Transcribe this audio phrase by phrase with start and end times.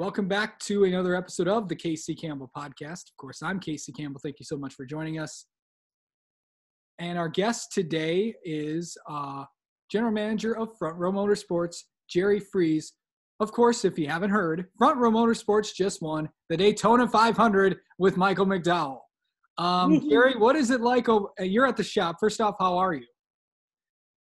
[0.00, 3.10] Welcome back to another episode of the Casey Campbell podcast.
[3.10, 4.18] Of course, I'm Casey Campbell.
[4.24, 5.44] Thank you so much for joining us.
[6.98, 9.44] And our guest today is uh,
[9.92, 12.94] General Manager of Front Row Motorsports, Jerry Freeze.
[13.40, 18.16] Of course, if you haven't heard, Front Row Motorsports just won the Daytona 500 with
[18.16, 19.00] Michael McDowell.
[19.58, 21.10] Um, Jerry, what is it like?
[21.10, 22.16] Oh, you're at the shop.
[22.20, 23.04] First off, how are you?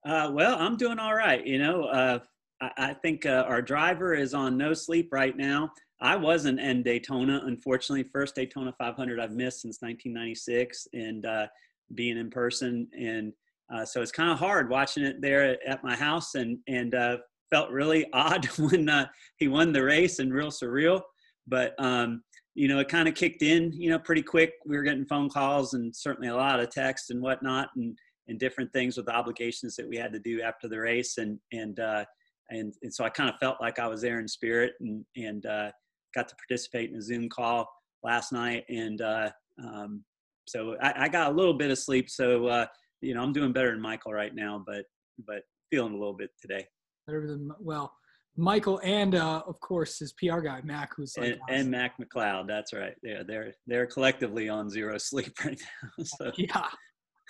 [0.05, 1.47] Uh, well, I'm doing all right.
[1.47, 2.19] You know, uh,
[2.61, 5.73] I, think uh, our driver is on no sleep right now.
[6.01, 8.05] I wasn't in Daytona, unfortunately.
[8.13, 11.47] First Daytona 500 I've missed since 1996, and uh,
[11.95, 13.33] being in person, and
[13.75, 17.17] uh, so it's kind of hard watching it there at my house, and and uh,
[17.51, 18.91] felt really odd when
[19.37, 21.01] he won the race and real surreal.
[21.47, 22.23] But um,
[22.55, 24.55] you know, it kind of kicked in, you know, pretty quick.
[24.67, 27.97] We were getting phone calls and certainly a lot of texts and whatnot, and
[28.29, 31.79] and different things with obligations that we had to do after the race, and and
[31.79, 32.05] uh,
[32.51, 35.47] and and so I kind of felt like I was there in spirit, and and
[35.47, 35.71] uh,
[36.15, 37.69] got to participate in a Zoom call
[38.03, 39.31] last night, and uh,
[39.63, 40.05] um,
[40.47, 42.11] so I, I, got a little bit of sleep.
[42.11, 42.67] So uh,
[43.01, 44.85] you know, I'm doing better than Michael right now, but
[45.27, 46.67] but feeling a little bit today.
[47.07, 47.93] Better than well.
[48.37, 52.47] Michael and uh, of course his PR guy Mac, who's like and, and, Mac McLeod.
[52.47, 52.95] That's right.
[53.03, 56.05] Yeah, they're they're collectively on zero sleep right now.
[56.05, 56.33] So.
[56.37, 56.67] Yeah.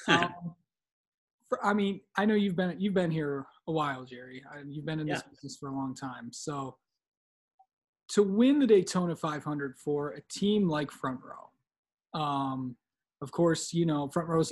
[0.08, 0.32] Um,
[1.50, 4.42] for, I mean, I know you've been you've been here a while, Jerry.
[4.66, 5.30] You've been in this yeah.
[5.30, 6.30] business for a long time.
[6.32, 6.76] So
[8.10, 12.76] to win the Daytona 500 for a team like Front Row, um,
[13.20, 14.42] of course, you know Front Row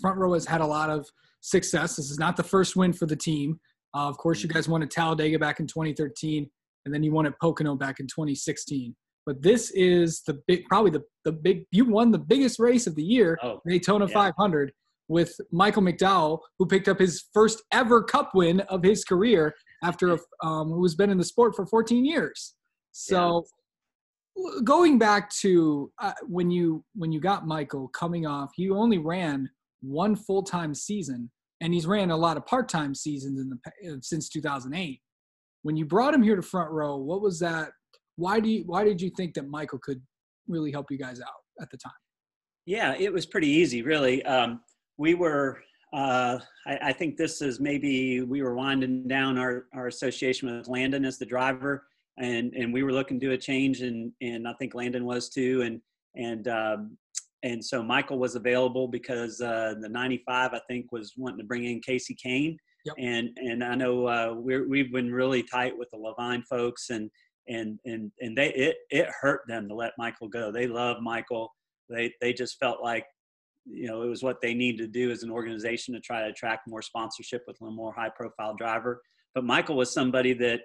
[0.00, 1.06] Front Row has had a lot of
[1.42, 1.96] success.
[1.96, 3.60] This is not the first win for the team.
[3.94, 6.50] Uh, of course, you guys won at Talladega back in 2013,
[6.86, 8.96] and then you won at Pocono back in 2016.
[9.26, 11.64] But this is the big, probably the the big.
[11.70, 14.14] You won the biggest race of the year, oh, Daytona yeah.
[14.14, 14.72] 500,
[15.08, 20.18] with Michael McDowell, who picked up his first ever Cup win of his career after
[20.42, 22.54] um, who's been in the sport for 14 years.
[22.92, 23.44] So.
[23.44, 23.52] Yeah.
[24.64, 29.48] Going back to uh, when you when you got Michael coming off, he only ran
[29.80, 31.30] one full time season
[31.60, 35.00] and he's ran a lot of part-time seasons in the uh, since 2008.
[35.62, 37.70] When you brought him here to front row, what was that?
[38.16, 40.00] Why do you why did you think that Michael could
[40.48, 41.92] really help you guys out at the time?
[42.66, 44.24] Yeah, it was pretty easy, really.
[44.24, 44.60] Um,
[44.98, 45.58] we were.
[45.92, 50.66] Uh, I, I, think this is maybe we were winding down our, our association with
[50.66, 51.86] Landon as the driver,
[52.18, 55.28] and and we were looking to do a change, and and I think Landon was
[55.28, 55.80] too, and
[56.16, 56.98] and um,
[57.42, 61.64] and so Michael was available because uh, the 95 I think was wanting to bring
[61.64, 62.94] in Kasey Kahne, yep.
[62.98, 67.10] and and I know uh, we're, we've been really tight with the Leavine folks, and
[67.48, 70.50] and and and they it it hurt them to let Michael go.
[70.50, 71.54] They love Michael.
[71.88, 73.04] They they just felt like
[73.66, 76.28] you know it was what they need to do as an organization to try to
[76.28, 79.02] attract more sponsorship with a more high profile driver.
[79.34, 80.60] But Michael was somebody that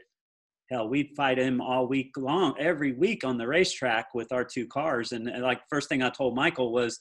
[0.71, 4.65] hell, we'd fight him all week long, every week on the racetrack with our two
[4.67, 5.11] cars.
[5.11, 6.97] And, and like first thing I told Michael was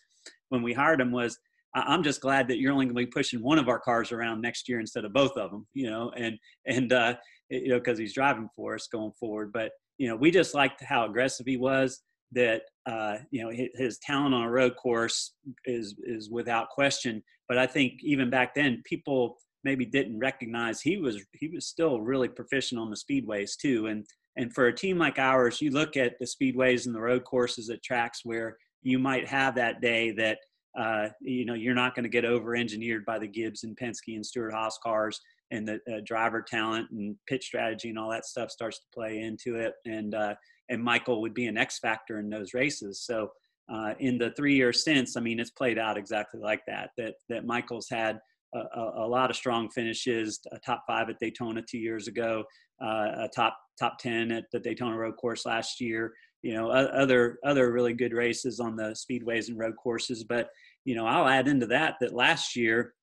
[0.48, 1.38] when we hired him was,
[1.74, 4.40] I'm just glad that you're only going to be pushing one of our cars around
[4.40, 6.36] next year instead of both of them, you know, and,
[6.66, 7.14] and, uh,
[7.48, 9.52] you know, cause he's driving for us going forward.
[9.52, 13.68] But, you know, we just liked how aggressive he was that, uh, you know, his,
[13.74, 15.34] his talent on a road course
[15.64, 17.22] is, is without question.
[17.48, 22.00] But I think even back then people, maybe didn't recognize he was he was still
[22.00, 24.06] really proficient on the speedways too and
[24.36, 27.68] and for a team like ours you look at the speedways and the road courses
[27.70, 30.38] at tracks where you might have that day that
[30.78, 34.14] uh, you know you're not going to get over engineered by the gibbs and penske
[34.14, 38.50] and stewart-haas cars and the uh, driver talent and pit strategy and all that stuff
[38.50, 40.34] starts to play into it and uh,
[40.70, 43.28] and michael would be an x factor in those races so
[43.72, 47.14] uh, in the three years since i mean it's played out exactly like that that
[47.28, 48.19] that michael's had
[48.54, 52.44] a, a, lot of strong finishes, a top five at Daytona two years ago,
[52.82, 56.12] uh, a top top ten at the Daytona Road Course last year.
[56.42, 60.25] You know, other other really good races on the speedways and road courses.
[60.25, 60.48] But
[60.84, 62.94] you know, I'll add into that that last year,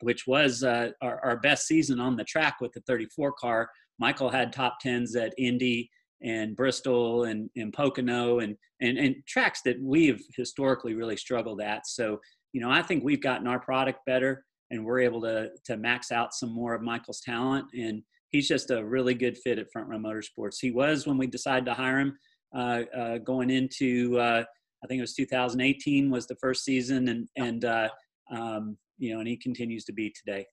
[0.00, 3.68] which was uh, our, our best season on the track with the 34 car,
[3.98, 5.90] Michael had top tens at Indy
[6.22, 11.86] and Bristol and, and Pocono and, and, and tracks that we've historically really struggled at.
[11.86, 12.20] So,
[12.52, 16.10] you know, I think we've gotten our product better and we're able to to max
[16.10, 17.66] out some more of Michael's talent.
[17.74, 20.56] And he's just a really good fit at Front Row Motorsports.
[20.60, 22.18] He was when we decided to hire him
[22.56, 24.44] uh, uh, going into uh,
[24.84, 27.88] I think it was 2018 was the first season, and and uh,
[28.30, 30.46] um, you know, and he continues to be today.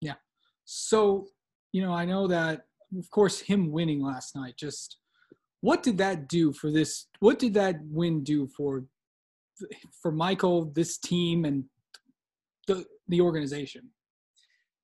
[0.00, 0.14] Yeah.
[0.64, 1.28] So
[1.72, 2.62] you know, I know that
[2.98, 4.98] of course him winning last night just
[5.60, 8.84] what did that do for this what did that win do for
[10.00, 11.64] for michael this team and
[12.68, 13.90] the the organization?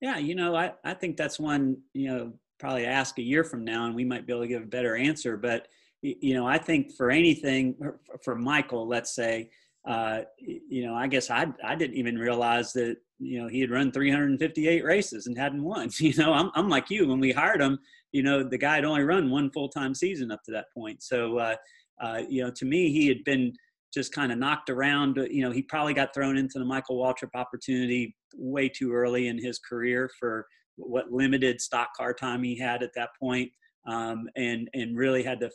[0.01, 3.65] Yeah, you know, I, I think that's one, you know, probably ask a year from
[3.65, 5.37] now and we might be able to give a better answer.
[5.37, 5.69] But,
[6.03, 7.77] you know, I think for anything
[8.23, 9.51] for Michael, let's say,
[9.87, 13.71] uh, you know, I guess I I didn't even realize that you know he had
[13.71, 15.91] run 358 races and hadn't won.
[15.99, 17.07] You know, I'm I'm like you.
[17.07, 17.79] When we hired him,
[18.15, 21.03] you know, the guy had only run one full time season up to that point.
[21.03, 21.57] So, uh,
[22.01, 23.53] uh, you know, to me, he had been
[23.93, 25.17] just kind of knocked around.
[25.17, 29.43] You know, he probably got thrown into the Michael Waltrip opportunity way too early in
[29.43, 30.47] his career for
[30.77, 33.51] what limited stock car time he had at that point,
[33.89, 35.51] um, and and really had to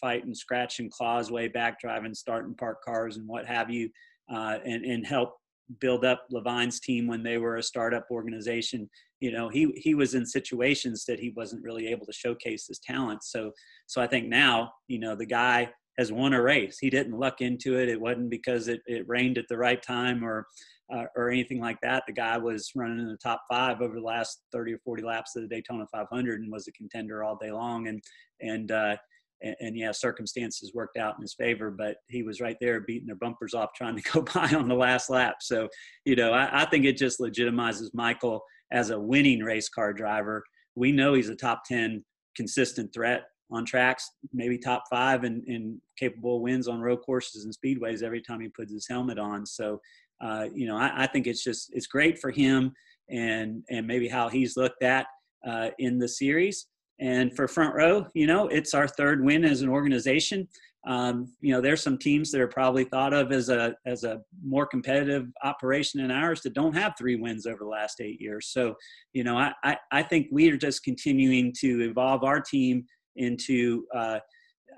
[0.00, 3.46] fight and scratch and claw his way back, driving start and park cars and what
[3.46, 3.90] have you,
[4.32, 5.34] uh, and and help
[5.80, 8.88] build up Leavine's team when they were a startup organization.
[9.20, 12.78] You know, he he was in situations that he wasn't really able to showcase his
[12.78, 13.24] talent.
[13.24, 13.52] So
[13.86, 16.78] so I think now, you know, the guy has won a race.
[16.78, 17.88] He didn't luck into it.
[17.88, 20.46] It wasn't because it, it rained at the right time or
[20.94, 22.04] uh, or anything like that.
[22.06, 25.34] The guy was running in the top five over the last 30 or 40 laps
[25.34, 27.88] of the Daytona 500 and was a contender all day long.
[27.88, 28.02] And
[28.40, 28.96] and uh,
[29.42, 33.06] and, and, yeah, circumstances worked out in his favor, but he was right there beating
[33.06, 35.36] their bumpers off trying to go by on the last lap.
[35.40, 35.68] So,
[36.04, 38.42] you know, I, I think it just legitimizes Michael
[38.72, 40.42] as a winning race car driver.
[40.74, 42.04] We know he's a top 10
[42.36, 48.02] consistent threat on tracks, maybe top five and, capable wins on road courses and speedways
[48.02, 49.46] every time he puts his helmet on.
[49.46, 49.80] So,
[50.20, 52.72] uh, you know, I, I, think it's just, it's great for him
[53.08, 55.06] and, and maybe how he's looked at
[55.48, 56.66] uh, in the series.
[56.98, 60.48] And for front row, you know, it's our third win as an organization.
[60.86, 64.20] Um, you know, there's some teams that are probably thought of as a as a
[64.44, 68.48] more competitive operation than ours that don't have three wins over the last eight years.
[68.48, 68.74] So,
[69.12, 72.84] you know, I I, I think we are just continuing to evolve our team
[73.16, 73.84] into.
[73.94, 74.20] Uh,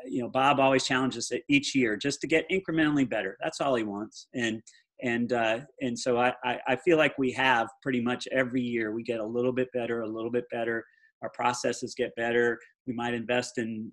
[0.07, 3.37] you know, Bob always challenges each year just to get incrementally better.
[3.43, 4.63] That's all he wants, and
[5.03, 9.03] and uh, and so I, I feel like we have pretty much every year we
[9.03, 10.85] get a little bit better, a little bit better
[11.23, 12.59] our processes get better.
[12.87, 13.93] We might invest in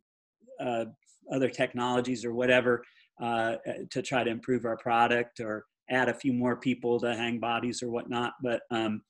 [0.60, 0.86] uh,
[1.32, 2.84] other technologies or whatever
[3.22, 3.56] uh,
[3.92, 7.82] to try to improve our product or add a few more people to hang bodies
[7.82, 8.34] or whatnot.
[8.42, 9.02] But um,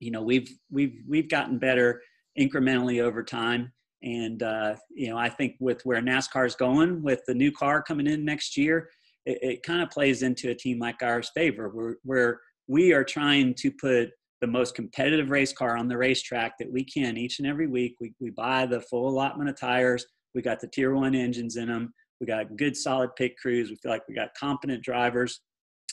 [0.00, 2.02] you know, we've we've we've gotten better
[2.38, 3.72] incrementally over time.
[4.02, 7.82] And uh, you know, I think with where NASCAR is going, with the new car
[7.82, 8.88] coming in next year,
[9.24, 13.04] it, it kind of plays into a team like ours' favor, where where we are
[13.04, 17.38] trying to put the most competitive race car on the racetrack that we can each
[17.38, 17.96] and every week.
[18.00, 20.06] We, we buy the full allotment of tires.
[20.34, 21.92] We got the tier one engines in them.
[22.20, 23.70] We got good solid pit crews.
[23.70, 25.40] We feel like we got competent drivers.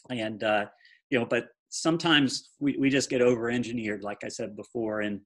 [0.10, 0.66] And, uh,
[1.10, 5.02] you know, but sometimes we, we just get over engineered, like I said before.
[5.02, 5.22] And,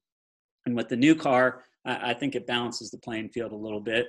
[0.66, 3.82] and with the new car, I, I think it balances the playing field a little
[3.82, 4.08] bit.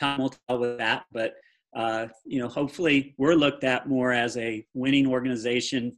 [0.00, 1.34] Time will tell with that, but
[1.74, 5.96] uh, you know, hopefully we're looked at more as a winning organization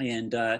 [0.00, 0.58] and uh,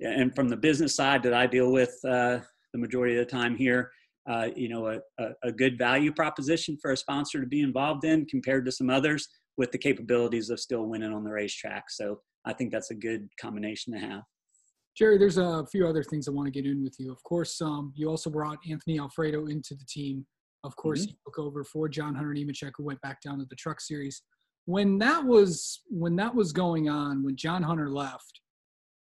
[0.00, 2.38] and from the business side that I deal with uh,
[2.72, 3.90] the majority of the time here,
[4.28, 8.04] uh, you know, a, a, a, good value proposition for a sponsor to be involved
[8.04, 11.90] in compared to some others with the capabilities of still winning on the racetrack.
[11.90, 14.22] So I think that's a good combination to have.
[14.96, 17.10] Jerry, there's a few other things I want to get in with you.
[17.10, 20.24] Of course, um, you also brought Anthony Alfredo into the team.
[20.62, 21.10] Of course, mm-hmm.
[21.10, 24.22] he took over for John Hunter Nemechek, who went back down to the Truck Series.
[24.66, 28.40] When that was when that was going on, when John Hunter left,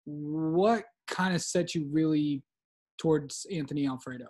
[0.07, 2.41] what kind of set you really
[2.97, 4.27] towards Anthony Alfredo?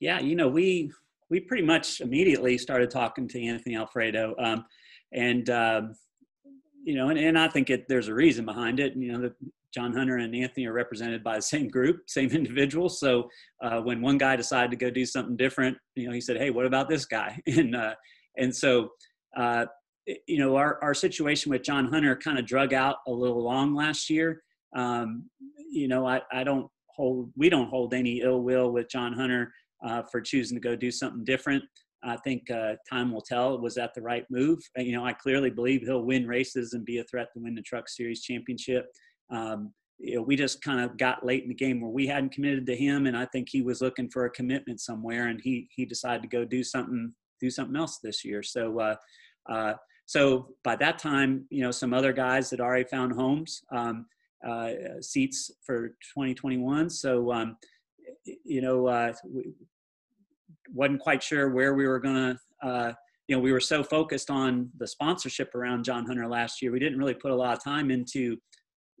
[0.00, 0.90] Yeah, you know, we
[1.30, 4.64] we pretty much immediately started talking to Anthony Alfredo, um,
[5.12, 5.94] and um,
[6.84, 8.94] you know, and, and I think it, there's a reason behind it.
[8.96, 9.34] You know, that
[9.74, 12.88] John Hunter and Anthony are represented by the same group, same individual.
[12.88, 13.28] So
[13.62, 16.50] uh, when one guy decided to go do something different, you know, he said, "Hey,
[16.50, 17.94] what about this guy?" and uh,
[18.38, 18.90] and so.
[19.36, 19.66] Uh,
[20.28, 23.74] you know, our, our situation with John Hunter kind of drug out a little long
[23.74, 24.44] last year.
[24.74, 25.28] Um,
[25.70, 29.52] you know, I, I don't hold, we don't hold any ill will with John Hunter
[29.84, 31.64] uh, for choosing to go do something different.
[32.02, 33.58] I think uh, time will tell.
[33.58, 34.60] Was that the right move?
[34.78, 37.54] Uh, you know, I clearly believe he'll win races and be a threat to win
[37.54, 38.86] the Truck Series championship.
[39.30, 42.32] Um, you know, we just kind of got late in the game where we hadn't
[42.32, 45.68] committed to him, and I think he was looking for a commitment somewhere, and he
[45.74, 48.42] he decided to go do something do something else this year.
[48.42, 48.96] So, uh,
[49.50, 49.74] uh,
[50.06, 53.62] so by that time, you know, some other guys had already found homes.
[53.72, 54.06] Um,
[55.00, 56.90] seats for 2021.
[56.90, 57.56] So, um,
[58.44, 59.52] you know, uh, we
[60.72, 62.92] wasn't quite sure where we were going to, uh,
[63.28, 66.78] you know, we were so focused on the sponsorship around John Hunter last year, we
[66.78, 68.36] didn't really put a lot of time into,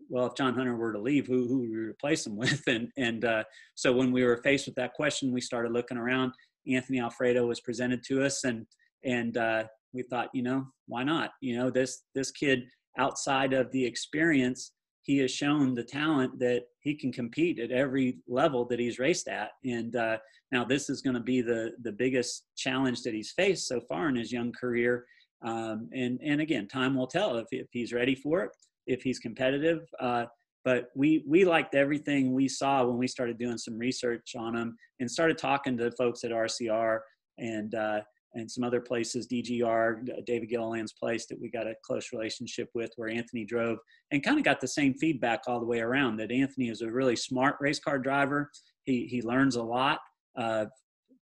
[0.08, 2.62] well, if John Hunter were to leave, who, who would we replace him with?
[2.66, 6.32] And, and uh, so when we were faced with that question, we started looking around.
[6.68, 8.66] Anthony Alfredo was presented to us and,
[9.04, 11.30] and uh, we thought, you know, why not?
[11.40, 12.64] You know, this, this kid
[12.98, 14.72] outside of the experience
[15.06, 19.28] he has shown the talent that he can compete at every level that he's raced
[19.28, 19.50] at.
[19.64, 20.18] And uh,
[20.50, 24.08] now this is going to be the the biggest challenge that he's faced so far
[24.08, 25.06] in his young career.
[25.44, 28.50] Um, and and again, time will tell if if he's ready for it,
[28.88, 29.82] if he's competitive.
[30.00, 30.24] Uh,
[30.64, 34.76] but we we liked everything we saw when we started doing some research on him
[34.98, 36.98] and started talking to folks at RCR
[37.38, 38.00] and uh,
[38.36, 42.90] and some other places, DGR, David Gilliland's place that we got a close relationship with,
[42.96, 43.78] where Anthony drove,
[44.10, 46.18] and kind of got the same feedback all the way around.
[46.18, 48.50] That Anthony is a really smart race car driver.
[48.84, 50.00] He he learns a lot
[50.38, 50.66] uh,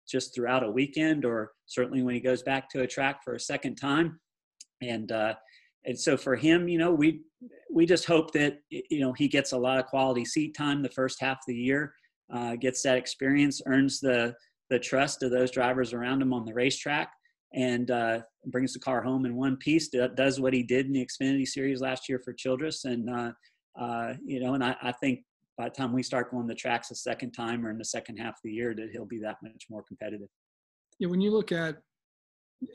[0.08, 3.40] just throughout a weekend, or certainly when he goes back to a track for a
[3.40, 4.18] second time,
[4.82, 5.34] and uh,
[5.84, 7.22] and so for him, you know, we
[7.72, 10.90] we just hope that you know he gets a lot of quality seat time the
[10.90, 11.94] first half of the year,
[12.34, 14.34] uh, gets that experience, earns the
[14.70, 17.12] the trust of those drivers around him on the racetrack
[17.54, 19.88] and uh, brings the car home in one piece.
[19.88, 23.32] Does what he did in the Xfinity Series last year for Childress, and uh,
[23.80, 25.20] uh, you know, and I, I, think
[25.56, 28.16] by the time we start going the tracks a second time or in the second
[28.16, 30.28] half of the year, that he'll be that much more competitive.
[30.98, 31.76] Yeah, when you look at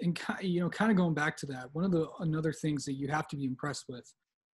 [0.02, 2.94] and you know, kind of going back to that, one of the another things that
[2.94, 4.06] you have to be impressed with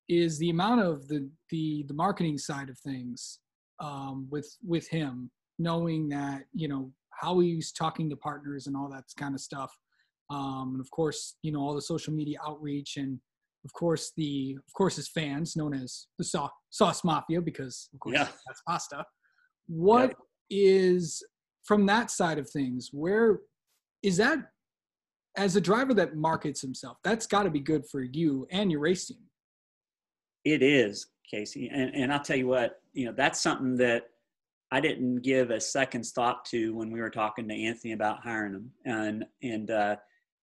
[0.10, 3.40] is the amount of the the the marketing side of things
[3.80, 5.30] um, with with him,
[5.60, 9.76] knowing that you know how he's talking to partners and all that kind of stuff.
[10.30, 13.20] Um, and of course, you know, all the social media outreach and
[13.66, 18.00] of course the of course his fans known as the sauce, sauce mafia because of
[18.00, 18.28] course yeah.
[18.48, 19.06] that's pasta.
[19.68, 20.16] What
[20.50, 20.72] yeah.
[20.86, 21.24] is
[21.64, 23.40] from that side of things, where
[24.04, 24.40] is that
[25.36, 28.80] as a driver that markets himself, that's got to be good for you and your
[28.80, 29.18] race team.
[30.44, 31.70] It is, Casey.
[31.72, 34.04] And, and I'll tell you what, you know, that's something that
[34.72, 38.54] I didn't give a second's thought to when we were talking to Anthony about hiring
[38.54, 38.72] him.
[38.86, 39.96] And and uh,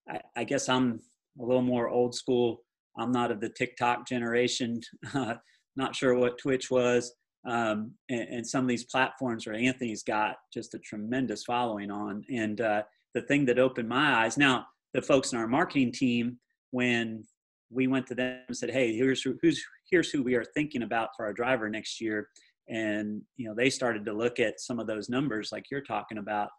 [0.09, 0.99] I, I, guess I'm
[1.39, 2.63] a little more old school.
[2.97, 4.81] I'm not of the TikTok generation.
[5.13, 5.35] Uh,
[5.77, 7.13] not sure what Twitch was.
[7.45, 12.23] Um, and, and, some of these platforms where Anthony's got just a tremendous following on.
[12.33, 16.39] And uh, the thing that opened my eyes now, the folks in our marketing team,
[16.71, 17.25] when
[17.69, 20.83] we went to them and said, "Hey, here's who, who's here's who we are thinking
[20.83, 22.29] about for our driver next year,"
[22.69, 26.17] and you know they started to look at some of those numbers like you're talking
[26.17, 26.49] about.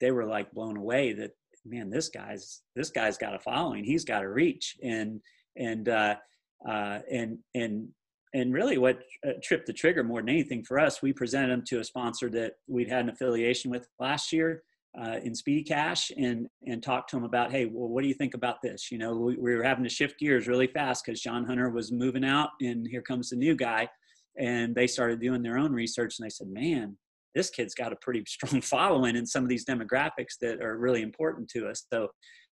[0.00, 1.32] They were like blown away that
[1.64, 3.84] man this guy's this guy's got a following.
[3.84, 4.76] He's got a reach.
[4.82, 5.20] And
[5.56, 6.16] and uh,
[6.68, 7.88] uh, and and
[8.34, 11.62] and really what uh, tripped the trigger more than anything for us we presented him
[11.66, 14.62] to a sponsor that we'd had an affiliation with last year
[14.98, 18.14] uh, in speed cash and and talked to him about hey well what do you
[18.14, 18.90] think about this?
[18.90, 21.92] You know we, we were having to shift gears really fast because john hunter was
[21.92, 23.88] moving out and here comes the new guy
[24.38, 26.96] and they started doing their own research and they said man
[27.34, 31.02] this kid's got a pretty strong following in some of these demographics that are really
[31.02, 31.86] important to us.
[31.92, 32.08] So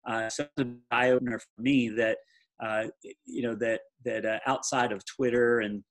[0.08, 2.18] uh, so an eye opener for me that
[2.62, 2.84] uh,
[3.24, 5.82] you know that that uh, outside of twitter and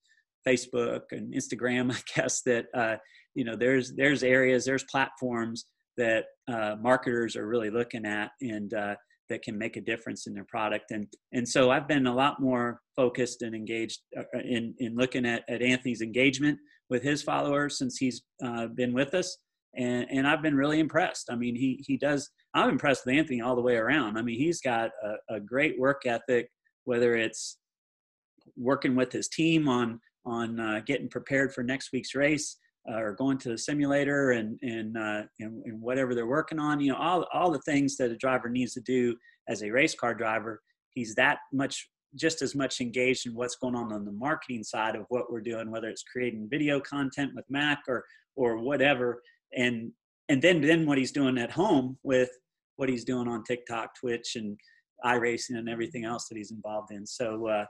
[0.46, 2.96] facebook and instagram i guess that uh,
[3.36, 5.66] you know there's there's areas there's platforms
[5.98, 8.96] that uh, marketers are really looking at and uh,
[9.30, 10.92] that can make a difference in their product.
[10.92, 14.96] And and so I've been a lot more focused and engaged uh, uh, in in
[14.96, 16.58] looking at, at Anthony's engagement
[16.90, 19.38] with his followers since he's uh, been with us.
[19.76, 21.30] And, and I've been really impressed.
[21.30, 22.30] I mean, he he does.
[22.54, 24.18] I'm impressed with Anthony all the way around.
[24.18, 26.50] I mean, he's got a, a great work ethic.
[26.86, 27.58] Whether it's
[28.56, 32.58] working with his team on on uh, getting prepared for next week's race,
[32.90, 36.80] uh, or going to the simulator and and, uh, and, and whatever they're working on.
[36.80, 39.16] You know, all all the things that a driver needs to do
[39.48, 40.62] as a race car driver.
[40.92, 44.96] He's that much just as much engaged in what's going on on the marketing side
[44.96, 48.04] of what we're doing, whether it's creating video content with Mac or
[48.36, 49.22] or whatever,
[49.56, 49.92] and
[50.30, 52.30] and then then what he's doing at home with
[52.78, 54.58] what he's doing on TikTok, Twitch, and
[55.06, 57.06] iRacing and everything else that he's involved in.
[57.06, 57.66] So uh,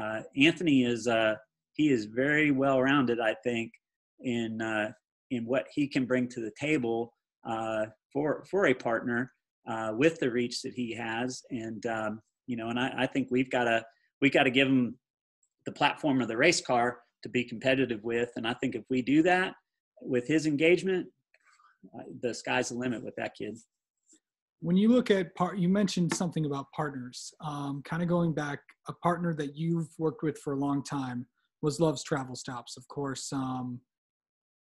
[0.00, 1.34] uh, Anthony is uh,
[1.74, 3.72] he is very well rounded, I think,
[4.20, 4.90] in uh,
[5.30, 7.14] in what he can bring to the table
[7.46, 9.32] uh, for for a partner
[9.68, 13.28] uh, with the reach that he has, and um, you know, and I, I think
[13.30, 13.84] we've got to
[14.20, 14.96] we got to give him
[15.66, 19.02] the platform of the race car to be competitive with, and I think if we
[19.02, 19.54] do that
[20.00, 21.06] with his engagement,
[21.94, 23.58] uh, the sky's the limit with that kid.
[24.60, 27.32] When you look at part, you mentioned something about partners.
[27.40, 28.58] Um, kind of going back,
[28.88, 31.26] a partner that you've worked with for a long time
[31.62, 33.32] was Love's Travel Stops, of course.
[33.32, 33.80] Um,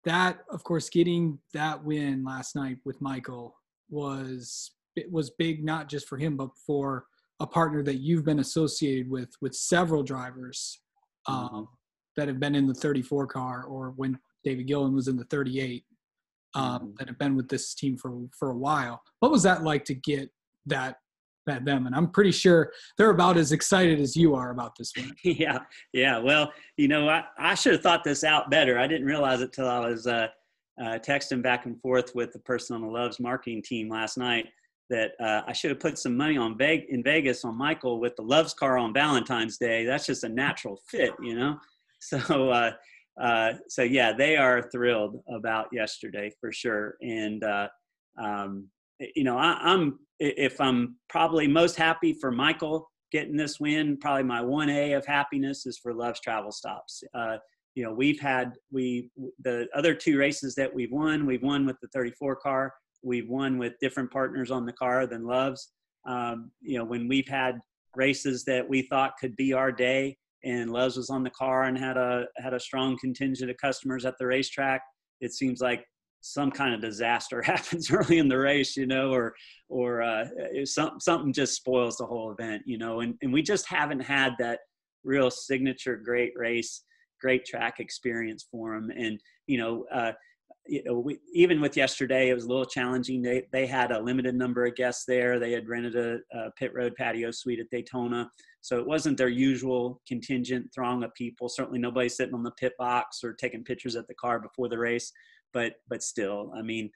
[0.06, 3.54] that of course getting that win last night with michael
[3.90, 7.04] was it was big not just for him but for
[7.40, 10.80] a partner that you've been associated with with several drivers
[11.26, 11.62] um, mm-hmm.
[12.16, 15.84] that have been in the 34 car or when david gilliland was in the 38
[16.54, 16.90] um, mm-hmm.
[16.98, 19.94] that have been with this team for for a while what was that like to
[19.94, 20.30] get
[20.64, 20.96] that
[21.46, 25.14] them, and I'm pretty sure they're about as excited as you are about this one.
[25.24, 25.60] yeah,
[25.92, 26.18] yeah.
[26.18, 28.78] Well, you know, I, I should have thought this out better.
[28.78, 30.28] I didn't realize it till I was uh,
[30.80, 34.46] uh, texting back and forth with the person on the Loves marketing team last night
[34.90, 38.14] that uh, I should have put some money on Veg- in Vegas on Michael with
[38.16, 39.84] the Loves car on Valentine's Day.
[39.84, 41.58] That's just a natural fit, you know.
[41.98, 42.72] So, uh,
[43.20, 46.96] uh, so yeah, they are thrilled about yesterday for sure.
[47.00, 47.68] And uh,
[48.18, 48.68] um,
[49.14, 53.96] you know, I, I'm if I'm probably most happy for Michael getting this win.
[53.98, 57.02] Probably my one A of happiness is for Loves Travel Stops.
[57.14, 57.36] Uh,
[57.74, 59.10] you know, we've had we
[59.42, 61.26] the other two races that we've won.
[61.26, 62.72] We've won with the 34 car
[63.06, 65.70] We've won with different partners on the car than Loves.
[66.06, 67.60] Um, you know, when we've had
[67.94, 71.78] races that we thought could be our day, and Loves was on the car and
[71.78, 74.82] had a had a strong contingent of customers at the racetrack,
[75.20, 75.84] it seems like
[76.32, 79.34] some kind of disaster happens early in the race, you know, or
[79.68, 80.26] or uh,
[80.64, 83.00] some, something just spoils the whole event, you know.
[83.00, 84.60] And and we just haven't had that
[85.04, 86.82] real signature great race,
[87.20, 88.90] great track experience for them.
[88.90, 90.12] And you know, uh,
[90.68, 93.22] you know, we, even with yesterday, it was a little challenging.
[93.22, 95.38] They they had a limited number of guests there.
[95.38, 98.28] They had rented a, a, pit road patio suite at Daytona,
[98.60, 101.48] so it wasn't their usual contingent throng of people.
[101.48, 104.78] Certainly, nobody sitting on the pit box or taking pictures at the car before the
[104.78, 105.12] race.
[105.52, 106.90] But but still, I mean,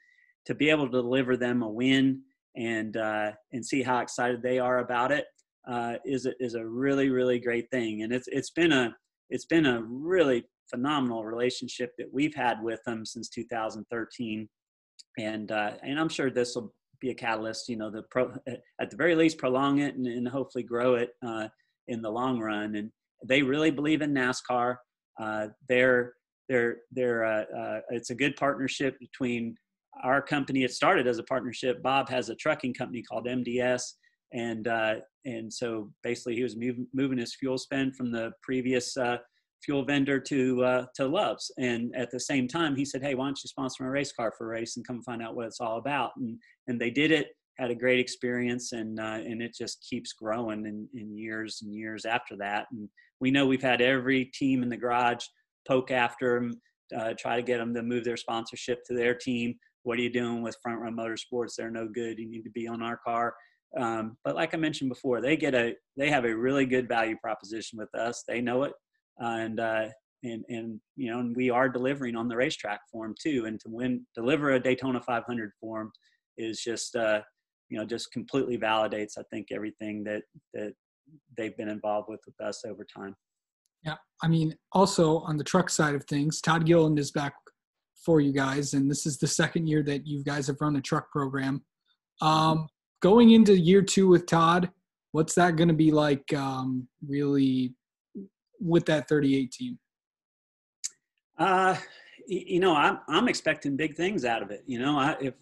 [0.45, 2.21] to be able to deliver them a win
[2.55, 5.25] and uh, and see how excited they are about it
[5.67, 8.03] uh, is a, is a really really great thing.
[8.03, 8.95] And it's it's been a
[9.29, 14.47] it's been a really phenomenal relationship that we've had with them since 2013,
[15.17, 17.69] and uh, and I'm sure this will be a catalyst.
[17.69, 18.33] You know, the pro,
[18.79, 21.47] at the very least prolong it and, and hopefully grow it uh,
[21.87, 22.75] in the long run.
[22.75, 22.91] And
[23.27, 24.77] they really believe in NASCAR.
[25.19, 26.13] Uh, they're
[26.49, 29.55] they're they're uh, uh, it's a good partnership between
[30.03, 30.63] our company.
[30.63, 31.81] It started as a partnership.
[31.81, 33.83] Bob has a trucking company called MDS,
[34.33, 34.95] and uh,
[35.25, 39.17] and so basically he was move, moving his fuel spend from the previous uh,
[39.63, 41.51] fuel vendor to uh, to Loves.
[41.57, 44.33] And at the same time, he said, "Hey, why don't you sponsor my race car
[44.37, 47.11] for a race and come find out what it's all about?" And and they did
[47.11, 47.27] it.
[47.57, 51.73] Had a great experience, and uh, and it just keeps growing in, in years and
[51.73, 52.65] years after that.
[52.71, 55.25] And we know we've had every team in the garage
[55.67, 56.61] poke after them,
[56.97, 59.55] uh, try to get them to move their sponsorship to their team.
[59.83, 61.55] What are you doing with Front Row Motorsports?
[61.57, 62.19] They're no good.
[62.19, 63.33] You need to be on our car.
[63.77, 67.15] Um, but like I mentioned before, they get a they have a really good value
[67.21, 68.23] proposition with us.
[68.27, 68.73] They know it
[69.19, 69.87] and uh,
[70.23, 73.45] and and you know, and we are delivering on the racetrack for them too.
[73.45, 75.91] And to win, deliver a Daytona 500 for them
[76.37, 77.21] is just uh,
[77.69, 80.73] you know just completely validates I think everything that that
[81.37, 83.15] they've been involved with with us over time.
[84.23, 87.33] I mean, also on the truck side of things, Todd Gilliland is back
[88.05, 90.81] for you guys, and this is the second year that you guys have run the
[90.81, 91.63] truck program.
[92.21, 92.67] Um,
[93.01, 94.69] going into year two with Todd,
[95.11, 96.33] what's that going to be like?
[96.33, 97.73] Um, really
[98.59, 99.79] with that 38 team?
[101.37, 101.75] Uh,
[102.27, 104.63] you know, I'm I'm expecting big things out of it.
[104.67, 105.33] You know, I, if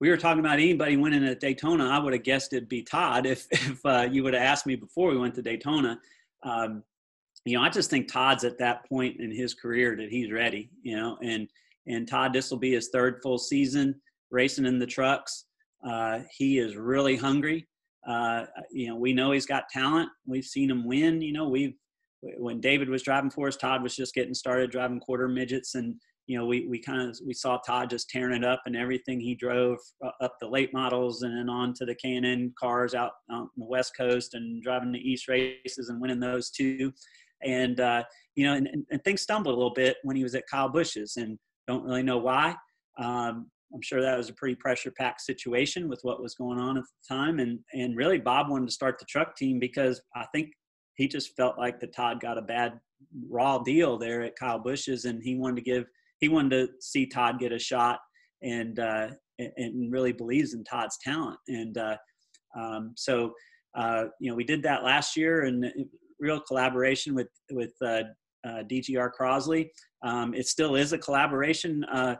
[0.00, 3.26] we were talking about anybody winning at Daytona, I would have guessed it'd be Todd
[3.26, 6.00] if if uh, you would have asked me before we went to Daytona.
[6.42, 6.82] Um,
[7.46, 10.70] you know, I just think Todd's at that point in his career that he's ready.
[10.82, 11.48] You know, and
[11.86, 13.94] and Todd, this will be his third full season
[14.30, 15.44] racing in the trucks.
[15.86, 17.66] Uh, he is really hungry.
[18.06, 20.08] Uh, you know, we know he's got talent.
[20.26, 21.20] We've seen him win.
[21.22, 21.74] You know, we've
[22.38, 25.94] when David was driving for us, Todd was just getting started driving quarter midgets, and
[26.26, 29.20] you know we we kind of we saw Todd just tearing it up and everything
[29.20, 33.12] he drove uh, up the late models and then on to the K&N cars out
[33.30, 36.92] on the West Coast and driving the East races and winning those too,
[37.42, 38.02] and uh,
[38.34, 41.16] you know and, and, things stumbled a little bit when he was at Kyle Busch's
[41.16, 42.54] and don't really know why.
[42.98, 46.78] Um, I'm sure that was a pretty pressure packed situation with what was going on
[46.78, 47.40] at the time.
[47.40, 50.50] And, and really Bob wanted to start the truck team because I think
[50.96, 52.78] he just felt like the Todd got a bad
[53.28, 55.84] raw deal there at Kyle Busch's, and he wanted to give
[56.20, 57.98] he wanted to see Todd get a shot,
[58.42, 61.96] and uh, and really believes in Todd's talent, and uh,
[62.58, 63.32] um, so
[63.76, 65.66] uh, you know we did that last year, and
[66.18, 68.02] real collaboration with with uh,
[68.46, 69.68] uh, DGR Crosley.
[70.04, 71.84] Um, it still is a collaboration.
[71.84, 72.16] Uh,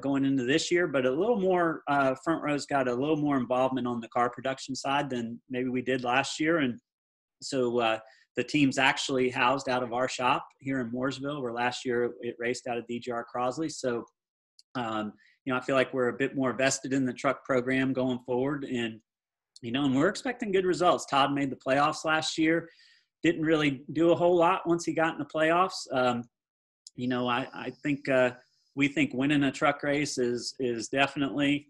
[0.00, 1.82] going into this year, but a little more
[2.22, 5.82] front row's got a little more involvement on the car production side than maybe we
[5.82, 6.78] did last year, and
[7.42, 7.98] so uh,
[8.36, 12.34] the team's actually housed out of our shop here in Mooresville, where last year it
[12.38, 13.70] raced out of DGR Crosley.
[13.70, 14.04] So,
[14.74, 15.12] um,
[15.44, 18.18] you know, I feel like we're a bit more vested in the truck program going
[18.26, 19.00] forward, and
[19.62, 21.06] you know, and we're expecting good results.
[21.06, 22.68] Todd made the playoffs last year.
[23.24, 25.86] Didn't really do a whole lot once he got in the playoffs.
[25.92, 26.22] Um,
[26.94, 28.30] you know, I, I think uh,
[28.76, 31.68] we think winning a truck race is is definitely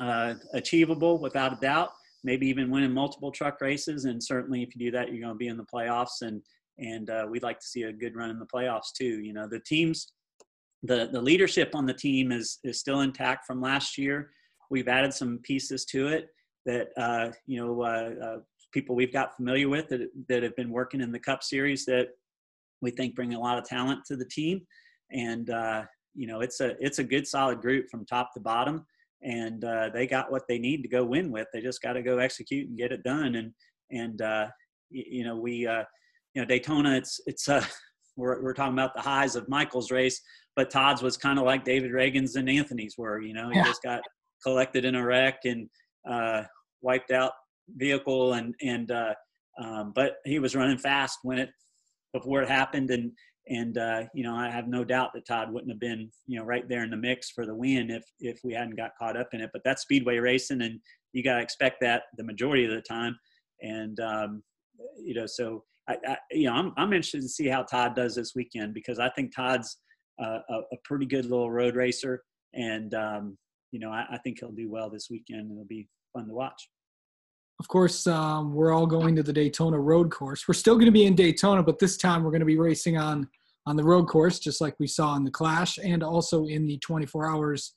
[0.00, 1.90] uh, achievable without a doubt
[2.24, 4.04] maybe even winning multiple truck races.
[4.04, 6.22] And certainly, if you do that, you're going to be in the playoffs.
[6.22, 6.42] And
[6.78, 9.20] and uh, we'd like to see a good run in the playoffs too.
[9.20, 10.12] You know, the teams,
[10.82, 14.30] the the leadership on the team is is still intact from last year.
[14.70, 16.28] We've added some pieces to it
[16.66, 18.38] that uh, you know uh, uh
[18.72, 22.08] people we've got familiar with that that have been working in the Cup Series that
[22.80, 24.60] we think bring a lot of talent to the team.
[25.10, 28.84] And uh, you know, it's a it's a good solid group from top to bottom
[29.22, 31.48] and uh, they got what they need to go win with.
[31.52, 33.34] They just got to go execute and get it done.
[33.34, 33.52] And
[33.90, 34.46] and uh,
[34.90, 35.84] you, you know we uh,
[36.34, 36.96] you know Daytona.
[36.96, 37.64] It's it's uh,
[38.16, 40.20] we're we're talking about the highs of Michael's race,
[40.56, 43.20] but Todd's was kind of like David Ragan's and Anthony's were.
[43.20, 43.64] You know, he yeah.
[43.64, 44.02] just got
[44.42, 45.68] collected in a wreck and
[46.08, 46.42] uh,
[46.80, 47.32] wiped out
[47.76, 49.14] vehicle and and uh,
[49.62, 51.50] um, but he was running fast when it
[52.12, 53.12] before it happened and
[53.48, 56.44] and uh, you know I have no doubt that Todd wouldn't have been you know
[56.44, 59.28] right there in the mix for the win if if we hadn't got caught up
[59.32, 59.50] in it.
[59.52, 60.80] But that's speedway racing, and
[61.12, 63.18] you got to expect that the majority of the time.
[63.62, 64.42] And um,
[65.02, 68.14] you know, so I, I, you know I'm I'm interested to see how Todd does
[68.14, 69.78] this weekend because I think Todd's
[70.22, 72.22] uh, a, a, pretty good little road racer,
[72.54, 73.38] and um,
[73.72, 75.50] you know I, I think he'll do well this weekend.
[75.50, 76.68] It'll be fun to watch.
[77.60, 80.46] Of course, um, we're all going to the Daytona Road Course.
[80.46, 82.96] We're still going to be in Daytona, but this time we're going to be racing
[82.96, 83.28] on
[83.66, 86.78] on the road course, just like we saw in the Clash, and also in the
[86.78, 87.74] 24 Hours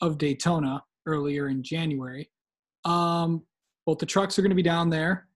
[0.00, 2.30] of Daytona earlier in January.
[2.84, 3.42] Um,
[3.84, 5.26] both the trucks are going to be down there.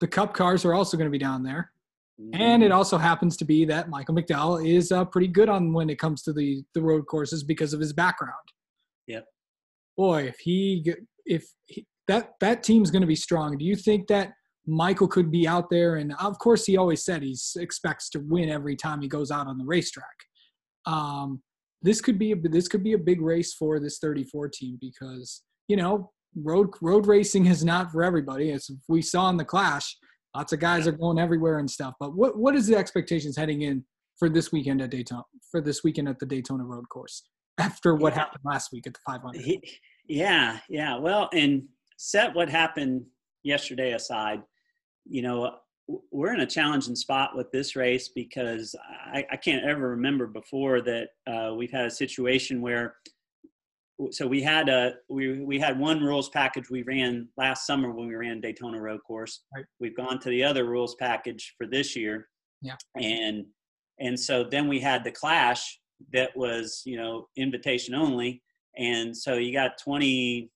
[0.00, 1.70] The Cup cars are also going to be down there.
[2.34, 5.90] And it also happens to be that Michael McDowell is uh, pretty good on when
[5.90, 8.32] it comes to the the road courses because of his background.
[9.06, 9.26] Yep.
[9.96, 13.56] Boy, if he if he, that that team's going to be strong.
[13.56, 14.32] Do you think that
[14.66, 18.48] Michael could be out there, and of course, he always said he expects to win
[18.48, 20.06] every time he goes out on the racetrack.
[20.86, 21.42] Um,
[21.82, 25.42] this could be a, this could be a big race for this 34 team because
[25.66, 28.52] you know road road racing is not for everybody.
[28.52, 29.96] As we saw in the Clash,
[30.34, 31.94] lots of guys are going everywhere and stuff.
[31.98, 33.84] But what what is the expectations heading in
[34.18, 37.24] for this weekend at Daytona for this weekend at the Daytona Road Course
[37.58, 38.20] after what yeah.
[38.20, 39.60] happened last week at the 500?
[40.08, 40.96] Yeah, yeah.
[40.96, 41.64] Well, and
[42.02, 43.04] set what happened
[43.44, 44.42] yesterday aside
[45.04, 45.56] you know,
[46.10, 48.74] we're in a challenging spot with this race because
[49.12, 52.96] I, I can't ever remember before that uh, we've had a situation where
[54.10, 58.08] so we had a we we had one rules package we ran last summer when
[58.08, 59.42] we ran Daytona Road Course.
[59.54, 59.64] Right.
[59.80, 62.28] We've gone to the other rules package for this year.
[62.62, 62.76] Yeah.
[62.96, 63.44] And
[64.00, 65.78] and so then we had the clash
[66.12, 68.42] that was you know invitation only,
[68.76, 70.50] and so you got twenty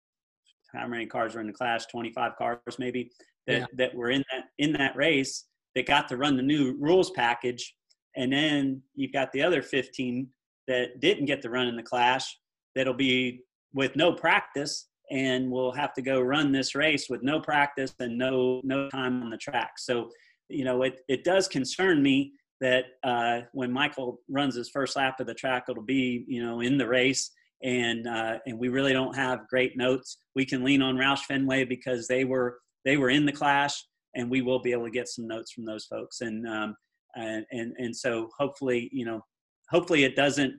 [0.77, 3.11] how many cars were in the clash Twenty five cars maybe
[3.47, 3.67] that, yeah.
[3.75, 7.75] that were in that in that race that got to run the new rules package
[8.17, 10.27] and then you've got the other 15
[10.69, 12.39] that didn't get to run in the clash
[12.75, 13.43] that'll be
[13.75, 18.19] with no practice and will have to go run this race with no practice and
[18.19, 20.11] no no time on the track so
[20.49, 25.21] you know it, it does concern me that uh, when michael runs his first lap
[25.21, 27.31] of the track it'll be you know in the race
[27.63, 31.65] and uh, and we really don't have great notes we can lean on roush fenway
[31.65, 33.75] because they were they were in the clash,
[34.15, 36.21] and we will be able to get some notes from those folks.
[36.21, 36.77] And um,
[37.17, 39.23] and and so hopefully, you know,
[39.71, 40.55] hopefully it doesn't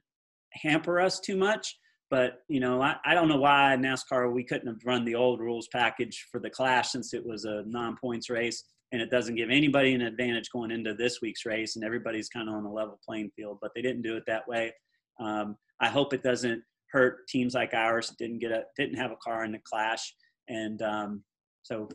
[0.54, 1.78] hamper us too much.
[2.10, 5.40] But you know, I, I don't know why NASCAR we couldn't have run the old
[5.40, 9.50] rules package for the clash since it was a non-points race, and it doesn't give
[9.50, 13.00] anybody an advantage going into this week's race, and everybody's kind of on a level
[13.06, 13.60] playing field.
[13.62, 14.74] But they didn't do it that way.
[15.20, 19.18] Um, I hope it doesn't hurt teams like ours didn't get a didn't have a
[19.18, 20.14] car in the clash
[20.50, 21.24] and um,
[21.68, 21.90] so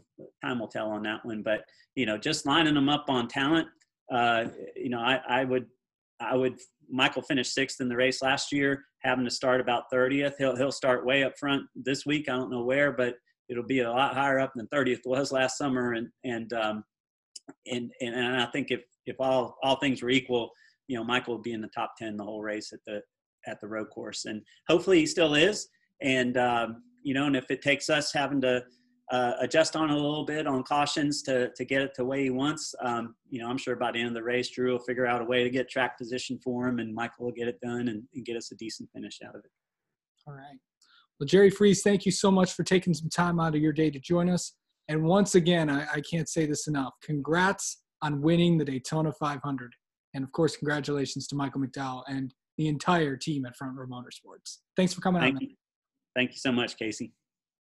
[0.45, 1.43] time will tell on that one.
[1.43, 3.69] But you know, just lining them up on talent.
[4.11, 5.67] Uh, you know, I, I would,
[6.21, 6.59] I would.
[6.91, 10.35] Michael finished sixth in the race last year, having to start about 30th.
[10.39, 12.29] He'll he'll start way up front this week.
[12.29, 13.15] I don't know where, but
[13.49, 15.95] it'll be a lot higher up than 30th was last summer.
[15.95, 16.85] And and um,
[17.67, 20.51] and and, and I think if if all all things were equal,
[20.89, 23.01] you know, Michael would be in the top 10 the whole race at the
[23.47, 25.69] at the road course, and hopefully he still is.
[26.01, 28.63] And um, you know, and if it takes us having to
[29.13, 32.23] uh, adjust on a little bit on cautions to, to get it to the way
[32.23, 32.75] he wants.
[32.83, 35.21] Um, you know, I'm sure by the end of the race, Drew will figure out
[35.21, 38.03] a way to get track position for him, and Michael will get it done and,
[38.15, 39.51] and get us a decent finish out of it.
[40.27, 40.59] All right.
[41.21, 43.91] Well, Jerry Freeze, thank you so much for taking some time out of your day
[43.91, 44.55] to join us.
[44.89, 46.95] And once again, I, I can't say this enough.
[47.03, 49.73] Congrats on winning the Daytona 500.
[50.15, 54.59] And of course, congratulations to Michael McDowell and the entire team at Front Row Motorsports.
[54.77, 55.43] Thanks for coming Thank on.
[55.43, 55.49] You.
[56.15, 57.13] Thank you so much, Casey.